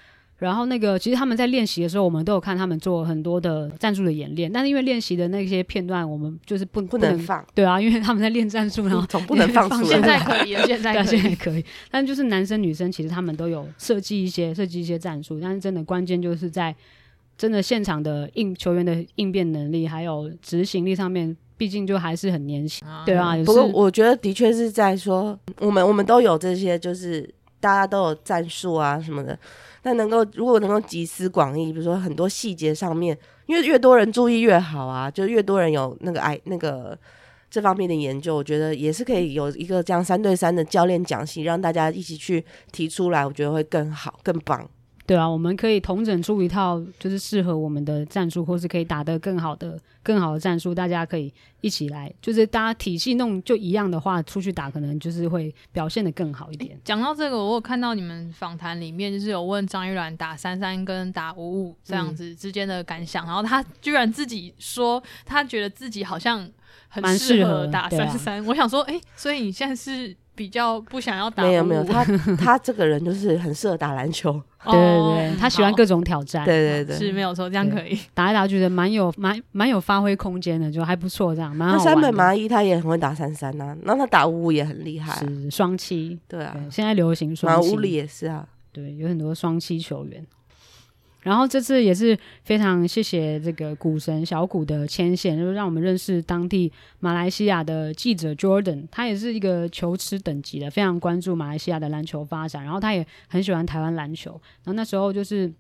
[0.42, 10.20] 然后那个，其实他们在练习的时候，我们都有看他们做很多的战术的演练，但是因为练习的那些片段，我们就是不不能放，对啊，因为他们在练战术，然后总不能放出现在。
[10.20, 11.20] 可以了，现在对啊，可以。
[11.20, 16.76] 现在可以，但就是男生女生其实他们都有设计一些设计一些战术，但是真的关键就是在
[17.38, 29.38] 真的现场的应球员的应变能力还有执行力上面，毕竟就还是很年轻，对啊，不过我觉得的确是在说，我们我们都有这些，就是大家都有战术啊什么的。
[29.82, 33.18] 但能够如果能够集思广益，比如说很多细节上面，
[33.48, 36.98] 因为越多人注意越好啊，就越多人有那个爱那个
[37.50, 44.70] 这方面的研究，我觉得也是可以有一个这样三对三的教练讲习，让大家一起去提出来，我觉得会更好更棒。
[45.06, 56.80] 对啊，我们可以统整出一套就是适合我们的战术，或是可以打得更好的、更好的战术，大家可以一起来，就是大家体系弄就一样的话，出去打可能就是会表现得更好一点。
[56.84, 66.48] 讲到这个，我有看到你们访谈里面，就是有问张玉兰打三三跟打五五这样子之间的感想，然后他居然自己说他觉得自己好像
[66.88, 68.46] 很蛮适合打三三。
[68.46, 72.04] 我想说，哎、所以你现在是比较不想要打没有没有，他
[72.36, 74.32] 他这个人就是很适合打篮球，
[74.66, 76.96] 对对哦对，他喜欢各种挑战，对对对。
[76.98, 77.96] 是没有错，这样可以。
[78.16, 82.02] 打一打觉得蛮有蛮蛮有发挥空间的，就还不错，这样那山好玩的。
[82.08, 88.48] 本麻衣他也很会打三三呐，那他打五五也很厉害啊、是双七，对啊，现在流行双七乌，里也是啊。
[88.74, 90.26] 对，有很多双七球员。
[91.22, 104.32] 然后这次也是非常谢谢这个股神小谷的牵线，就是让我们认识当地马来西亚的记者 Jordan，他也是一个球痴等级的，非常关注马来西亚的篮球发展，然后他也很喜欢台湾篮球。
[104.32, 105.52] 然后那时候就是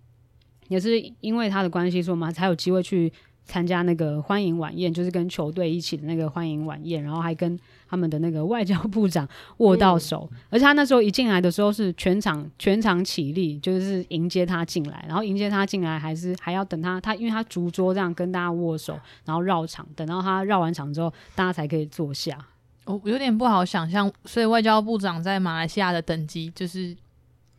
[0.67, 3.11] 也是因为他的关系，所以我们才有机会去
[3.45, 7.59] 参加那个欢迎晚宴，就是跟球队一起的那个欢迎晚宴，然后还跟
[7.91, 9.27] 他们的那个外交部长
[9.57, 22.37] 握到手，而且他那时候一进来的时候是全场全场起立，就是迎接他进来，然后迎接他进来还是还要等他他因为他逐桌这样跟大家握手，然后绕场，等到他绕完场之后，大家才可以坐下。
[22.85, 26.95] 我有点不好想象，所以外交部长在马来西亚的等级就是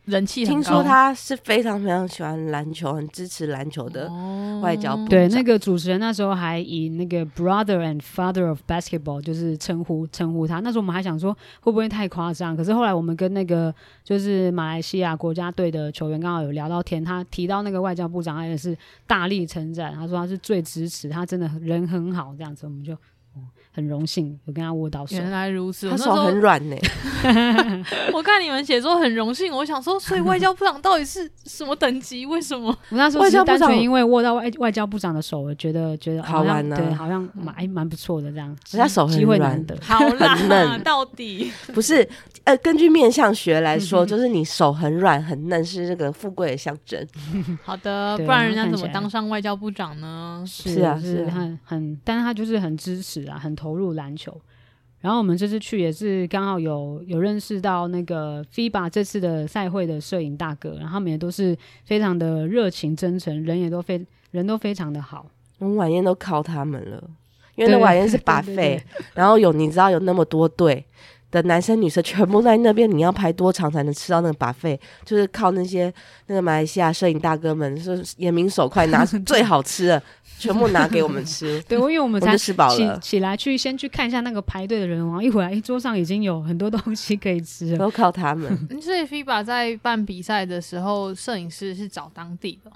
[0.05, 0.61] 人气听。
[0.63, 10.59] 说他是非常非常喜欢篮球，很支持篮球的哦外交部对，那个主持人那时候还以那个 brother and father of basketball 就是称呼称呼他。
[10.61, 22.97] 那时候我们还想说会不会太夸张，可是后来我们跟那个就是马来西亚国家队的球员刚好有聊到天，他提到那个外交部长，他也是大力称赞，他说他是最支持，他真的人很好，这样子我们就。
[23.73, 26.75] 哦很荣幸有跟他握到手，原来如此，他手很软呢、
[28.13, 32.23] 我看你们写说很荣幸，我想说，所以外交部长到底是什么等级？
[32.25, 32.67] 为什么？
[32.89, 39.99] 我那时候外交部只是单纯长因为握到外外交部长的手，我觉得觉得好玩啊对，好像蛮哎蛮不错的这样，人家手很机会软难得， 好
[40.47, 42.07] 嫩到底不是，
[42.43, 47.03] 呃，根据面相学来嗯说，就是你手很软很嫩，是这个富贵的象征。
[47.63, 50.43] 好的，不然人家怎么当上外交部长呢？
[50.47, 54.35] 是是啊是是啊很很，但是他就是很支持啊，很投入篮球。
[54.99, 65.25] 然后我们这次去也是刚好有有认识到那个 FIBA 这次的赛会的摄影大哥，然后他们也都是非常的热情真诚，人也都非人都非常的好。
[65.59, 67.03] 我们晚宴都靠他们了，
[67.55, 70.85] 因为那晚宴是对把对费，然后有你知道有那么多队
[71.33, 74.79] 的男生女生全部在那边，你要排多长才能吃到那个把费？
[75.03, 75.91] 就是靠那些
[76.27, 80.03] 那个马来西亚摄影大哥们，是眼明手快，拿 最好吃的
[80.37, 87.77] 全部拿给我们吃， 对，因为我们才吃饱了，起来去先去看一下那个排队的人，然后一回来，一，桌上已经有很多东西可以吃了。
[87.79, 88.55] 都靠他们。
[88.69, 92.71] 嗯所以 FIBA 在办比赛的时候，摄影师是找当地的。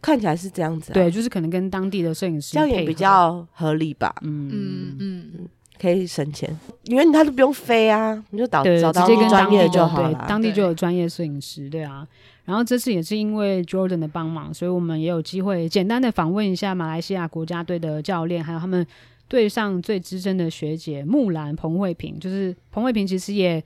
[0.00, 5.48] 看起来是这样子、啊，对，，就是可能跟当地的摄影师这样也比较合理吧，嗯嗯嗯，
[5.80, 10.12] 可以省钱，因为他都不用飞啊，你就找对，找到直接跟专业当地就好了。
[10.12, 12.06] 对当地就有专业摄影师，对啊。
[12.44, 18.86] 然后这次也是因为 Jordan 的帮忙，所以我们也有机会简单的访问一下马来西亚国家队的教练，还有他们
[19.28, 23.62] 队上最资深的学姐木兰彭慧萍，就是彭慧萍其实也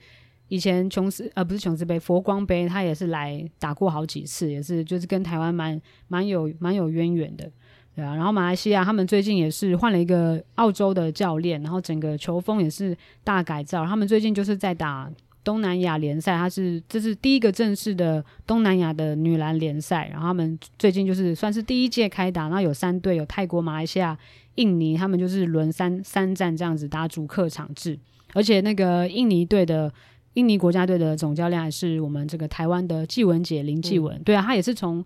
[0.49, 7.49] 以前琼斯呃不是琼斯杯佛光杯，她也是来打过好几次，也是就是跟台湾蛮蛮有蛮有渊源的。
[7.95, 13.85] 对啊，然后马来西亚他们最近也是换了一个澳洲的教练，然后整个球风也是大改造。
[13.85, 15.07] 他们最近就是在打
[15.43, 20.09] 东南亚联赛，它是这是第一个正式的东南亚的女篮联赛。
[20.11, 24.17] 然后他们最近就是算是第一届开打，然后有三队，有泰国、马来西亚、
[24.55, 27.99] 印尼，他们就是轮三三战这样子打主客场制。
[28.33, 29.93] 而且那个印尼队的
[30.33, 35.05] 印尼国家队的总教练还是我们这个台湾的季文姐林季文，对啊，他也是从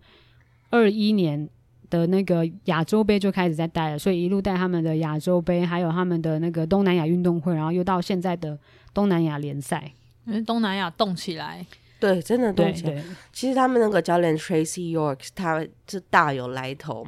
[0.70, 1.50] 二一年。
[1.90, 8.58] 的那个亚洲杯就开始在带了，所以一路带他们的亚洲杯，还有他们的那个东南亚运动会，然后又到现在的
[8.94, 9.92] 东南亚联赛。
[10.26, 11.66] 因为东南亚动起来，
[12.00, 13.02] 对，真的动起来。
[13.32, 17.08] 其实他们那个教练 Tracy York，他是大有来头，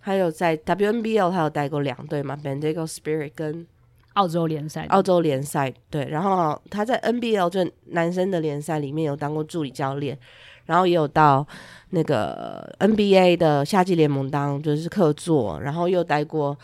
[0.00, 3.66] 还有在 WNBL 他有带过两队嘛 b e n d i g o Spirit 跟
[4.14, 10.18] 澳洲联赛，澳洲联赛，对，然后他在 NBL 就男生的联赛里面有当过助理教练，
[10.68, 11.44] 然后也有到
[11.90, 16.54] 那个 NBA 的夏季联盟当就是客座，然后又待过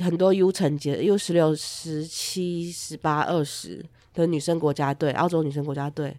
[0.00, 3.84] 很多 U 成级 U 十六、十七、十八、二十
[4.14, 6.16] 的女生国家队，澳洲女生国家队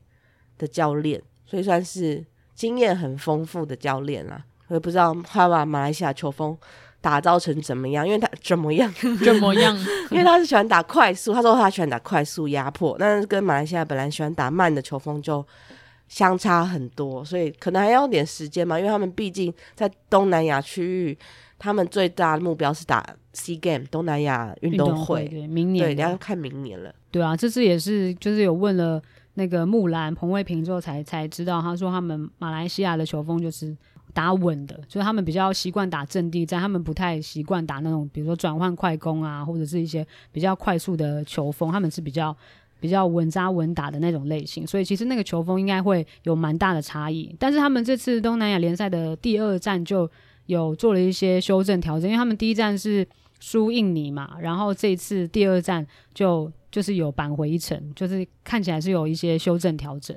[0.60, 4.44] 的教练，所以算是经验很丰富的教练啦。
[4.68, 6.56] 我也不知道他把马来西亚球风
[7.02, 8.94] 打造成怎么样，因为他怎么样？
[9.26, 9.76] 怎么样？
[10.12, 15.44] 因为他是喜欢打快速，他说他喜欢打快速压迫，但是跟马来西亚本来喜欢打慢的球风就
[16.14, 18.78] 相差很多，所以可能还要点时间嘛。
[18.78, 21.18] 因为他们毕竟在东南亚区域，
[21.58, 26.94] 他们最大的目标是打 C Game 东南亚运运动会，动对，明对，年对要看明年了。
[27.10, 29.02] 对啊，这次也是就是有问了
[29.34, 33.76] 那个木兰彭卫平之后才才知道，他说他们马来西亚的球风就是
[34.14, 42.38] 打稳的，就是他们比较习惯打阵地战，他们不太习惯打那种比如说转换快攻啊，或者是一些比较快速的球风，他们是比较。
[42.84, 47.34] 比较稳扎稳打的那种类型，所以其实那个球风应该会有蛮大的差异。
[47.40, 50.10] 但是他们这次东南亚联赛的第二站就
[50.48, 53.08] 有做了一些修正调整，因为他们第一站是
[53.40, 60.14] 输印尼嘛，然后这一次第二站就就是有扳回一城，就是看起来是有一些修正调整。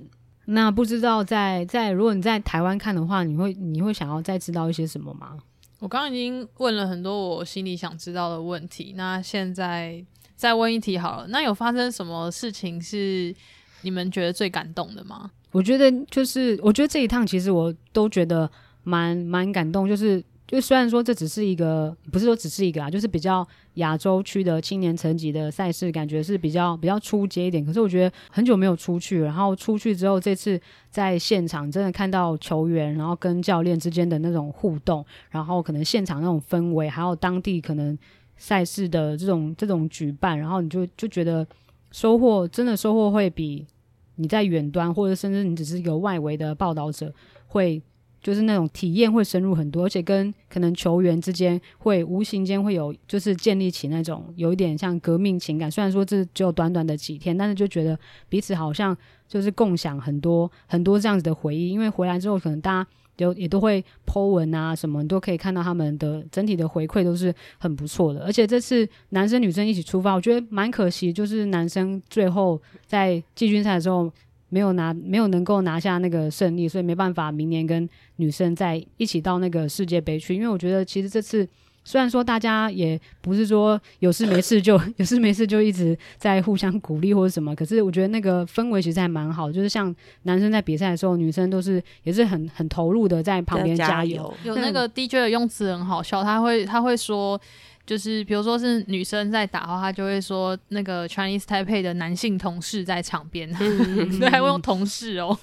[0.47, 5.39] 那不知道在在如果你在台湾看的话，你会你会想要再知道一些什么吗？
[5.79, 10.05] 我刚刚已经问了很多我心里想知道的问题，那现在
[10.37, 11.27] 再问一题好了。
[11.29, 13.35] 那有发生什么事情是
[13.83, 15.31] 你们觉得最感动的吗？
[15.53, 18.51] 我觉得就是，我觉得这一趟其实我都觉得
[18.85, 27.65] 蛮蛮感动，就是就虽然说这只是一个，不是说只是一个啊，就是比较亚洲区的青年层级的赛事，感觉是比较比较出街一点。
[27.65, 37.97] 可是我觉得很久没有出去，然后出去之后，这次在现场真的看到球员，然后跟教练之间的那种互动，然后可能现场那种氛围，还有当地可能
[38.37, 41.47] 赛事的这种这种举办，然后你就就觉得
[41.91, 43.67] 收获真的收获会比
[44.17, 47.13] 你在远端，或者甚至你只是一个外围的报道者，
[47.47, 47.83] 会
[48.23, 55.71] 就是那种体验会深入很多，而且跟可能球员之间会无形间会有就是建立起那种有一点像革命情感。
[55.71, 57.97] 虽然说这只有短短的几天，但是就觉得
[58.29, 58.97] 彼此好像
[59.29, 61.71] 就是共享很多很多这样子的回忆。
[61.71, 68.25] 因为回来之后，可能大家就也都会 Po 文啊什么，你都可以看到他们的整体的回馈都是很不错的。
[68.25, 74.13] 而且这次男生女生一起出发，我觉得蛮可惜，就是男生最后在季军赛的时候。
[74.49, 80.37] 没有拿，没有能够拿下那个胜利，所以没办法明年跟女生再一起到那个世界杯去。
[80.37, 81.47] 因为我觉得其实这次
[81.89, 89.95] 虽然说大家也不是说有事没事就 有事没事就一直在互相鼓励或者什么，可是我觉得那个氛围其实还蛮好，就是像
[90.25, 97.41] 男生在比赛的时候，女生都是也是很很投入的在旁边加油。，有那个 DJ 的用词很好笑，他会他会说，
[97.87, 103.49] 就是比如说是女生在打的话，他就会说那个 Chinese Taipei 的男性同事在场边，
[104.19, 105.39] 对，还会用同事哦。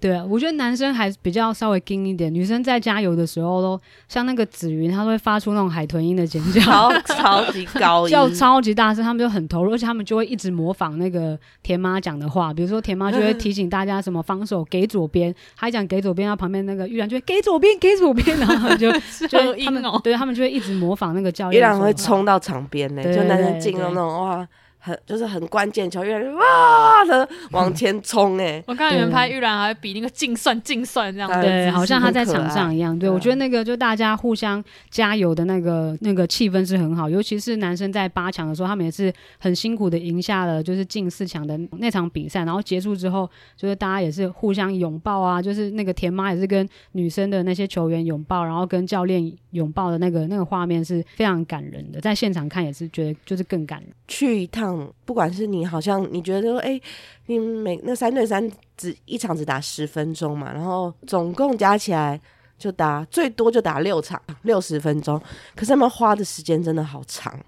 [0.00, 6.60] 对啊，我觉得男生还比较稍微硬一点，女生在加油的时候都像那个紫云，她都会发出那种海豚音的尖叫。
[6.62, 18.90] 超超级高音， 叫超级大声，他们就很投入，而且他们就会一直模仿那个田妈讲的话，比如说田妈就会提醒大家什么防守给左边，还讲给左边，然后旁边那个玉兰就会给左边给左边，然后就
[19.28, 21.92] 就他们对他们就会一直模仿那个教依然会。
[21.92, 24.48] 冲到场边呢，对就男对生进入那种哇，
[24.82, 32.98] 很就是很关键球，越来越哇的 往前冲哎，我看原拍玉兰还比那个竞算竞算这样对子，对，好像他在场上一样。
[32.98, 53.90] 对，我觉得那个就大家互相加油的那个那个气氛是很好，尤其是男生在八强的时候，他们也是很辛苦的赢下了就是进四强的那场比赛，然后结束之后，就是大家也是互相拥抱啊，就是那个田妈也是跟女生的那些球员拥抱，然后跟教练拥抱的那个那个画面是非常感人的，在现场看也是觉得就是更感人。
[54.08, 56.80] 去一趟，不管是你好像你觉得说，哎、
[57.26, 62.20] 你每那三对三只一场只打十分钟嘛，然后总共加起来
[62.58, 65.20] 就打最多就打六场，六十分钟，
[65.54, 67.38] 可是他们花的时间真的好长。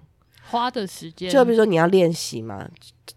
[0.45, 2.63] 花的时间，就比如说你要练习嘛，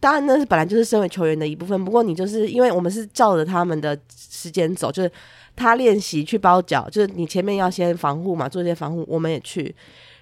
[0.00, 5.12] 当然那是本来就是身为球员的一部分，不过你就是因为我们是照着他们的时间走，就是
[5.56, 9.74] 他练习去包脚，就是你前面要先防护嘛，做些防护，我们也去，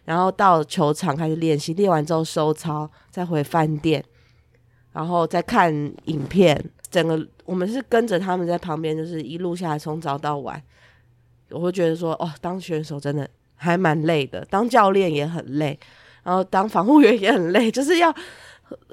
[0.05, 4.03] 然后到球场开始练习，练完之后收操，再回饭店，
[4.93, 5.75] 然后再看
[6.05, 6.59] 影片，
[6.91, 10.63] 整个我们是跟着他们在旁边，就是一路下来从早到晚，
[11.51, 15.79] 我会觉得说，哦，当选手真的还蛮累的，当教练也很累。
[16.23, 18.15] 然后当防护员也很累，就是要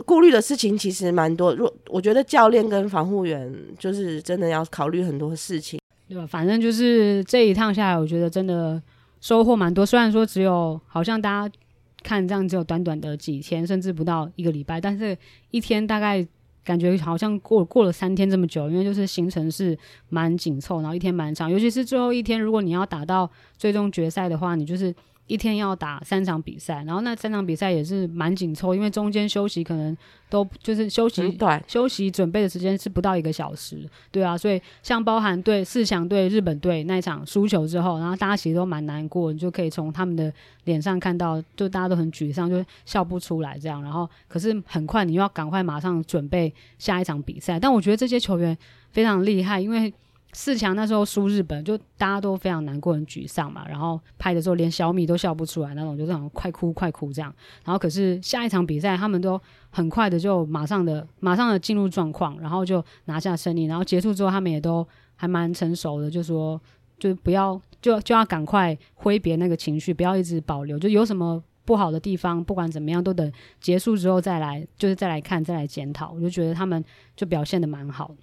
[0.05, 1.55] 顾虑的事情其实蛮多。
[1.55, 5.79] 如我觉得教练跟防护员就是真的要考虑很多事情。
[6.11, 6.27] 对吧？
[6.27, 8.81] 反正就是这一趟下来，我觉得真的
[9.21, 9.85] 收获蛮多。
[9.85, 11.55] 虽然说只有好像大家
[12.03, 15.17] 看这样只有短短的几天，甚至不到一个礼拜，但是
[15.51, 16.27] 一天大概
[16.65, 19.77] 感觉好像过过了三天这么久，因为就是行程是
[20.09, 24.93] 蛮紧凑，然后一天蛮长，尤其是最后一天，如果你要打到最终决赛的话，你就是。
[25.27, 29.95] 一天要打三场比赛，然后那三场比赛也是蛮紧凑，因为中间休息可能
[30.29, 40.33] 都就是休息很短，休息准备的时间是不到一个小时，对啊，所以像包含对四强对日本队那一场输球之后，然后大家其实都蛮难过，你就可以从他们的
[40.65, 43.81] 脸上看到，就大家都很沮丧，就笑不出来这样。
[43.81, 48.57] 然后可是很快你又要赶快马上准备下一场比赛，但我觉得这些球员
[48.91, 49.93] 非常厉害，因为。
[50.33, 53.67] 四强那时候输日本，就大家都非常难过、很沮丧嘛。
[53.67, 57.33] 然后拍的时候连小米都笑不出来那种，就是好像快哭快哭这样。
[57.65, 63.65] 然后可是下一场比赛，他们都很快的就马上的、马上的进入状况，然后就拿下胜利。
[63.65, 66.59] 然后结束之后，他们也都还蛮成熟的，就说
[66.97, 70.79] 就不要就就要赶快挥别那个情绪，不要一直保留。
[70.79, 76.11] 就有什么不好的地方，不管怎么样，都等结束之后再来，就是再来看、再来检讨。
[76.13, 76.83] 我就觉得他们
[77.15, 78.15] 就表现的蛮好。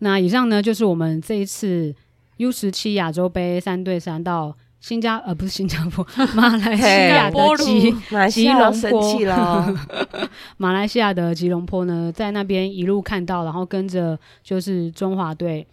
[0.00, 1.94] 那以上呢，就是我们这一次
[2.38, 9.74] U 十七亚洲杯三对三到新加呃不是新加坡， 马来西亚的吉马来西亚要生气了，
[10.58, 15.66] 马来西亚的吉隆坡呢，在那边一路看到，然后跟着就是中华队。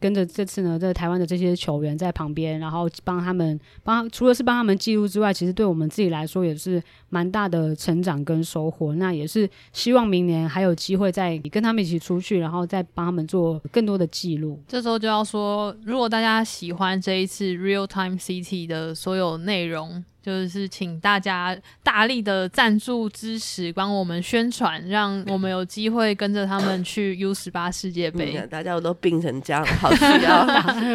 [0.00, 8.94] 跟着这次呢，在台湾的这些球员在旁边，然后帮他们帮，除了是帮他们记录之外，其实对我们自己来说也是蛮大的成长跟收获。
[8.94, 14.62] 那也是希望明年还有机会再跟他们一起出去，然后再帮他们做更多的记录。
[14.68, 28.36] 这时候就要说，如果大家喜欢这一次 Real Time City 的所有内容，就是请大家大力的赞助支持，帮我们宣传，让我们有机会跟着他们去 U 十八世界杯。
[28.36, 30.46] 嗯大家都病成这样，好需要。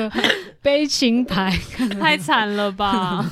[0.62, 1.52] 悲情牌，
[2.00, 3.30] 太惨了吧！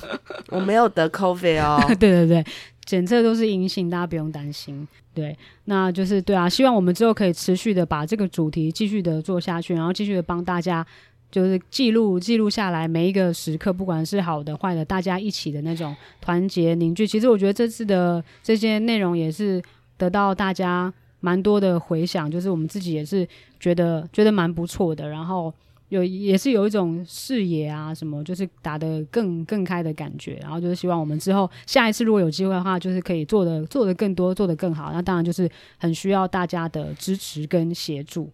[0.49, 2.45] 我没有得 COVID 哦， 对对对，
[2.84, 4.88] 检测都是阴性，大家不用担心。
[5.14, 10.86] 对，那就是对啊，希望我们之后可以持续的把这个主题继续的做下去，然后继续的帮大家
[11.32, 17.08] 就是记录记录下来每一个时刻，不管是好的坏的，大家一起的那种团结凝聚。
[17.08, 19.62] 其实我觉得这次的这些内容也是
[19.98, 23.28] 得到大家蛮多的回响，就是我们自己也是
[23.60, 25.52] 觉得觉得蛮不错的，然后。
[25.92, 34.94] 有也是有一种视野啊，什么就是打得更更开的感觉，然后就是希望我们之后下一次如果有机会的话，就是可以做的做的更多，做得更好。
[34.94, 38.32] 那当然就是很需要大家的支持跟协助。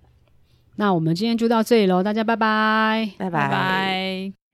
[0.78, 4.47] 那我们今天就到这里喽，大家拜拜，拜拜拜。